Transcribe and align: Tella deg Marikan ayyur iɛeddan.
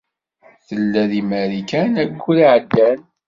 Tella 0.67 1.03
deg 1.11 1.23
Marikan 1.29 1.91
ayyur 2.03 2.37
iɛeddan. 2.43 2.99